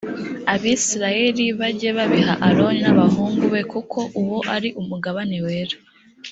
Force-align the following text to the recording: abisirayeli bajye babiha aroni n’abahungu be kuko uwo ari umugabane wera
abisirayeli 0.53 1.45
bajye 1.59 1.89
babiha 1.97 2.33
aroni 2.47 2.79
n’abahungu 2.83 3.43
be 3.53 3.61
kuko 3.71 3.99
uwo 4.21 4.39
ari 4.55 4.69
umugabane 4.81 5.37
wera 5.45 5.77